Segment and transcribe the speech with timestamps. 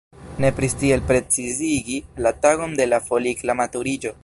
[0.43, 4.17] Nepris tiel precizigi la tagon de la folikla maturiĝo.